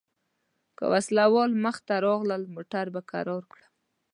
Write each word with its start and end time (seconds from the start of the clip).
که 0.77 0.83
وسله 0.91 1.25
وال 1.33 1.51
مخته 1.65 1.93
راغلل 2.07 2.43
موټر 2.55 2.85
به 2.93 3.01
کرار 3.11 3.43
کړم. 3.51 3.71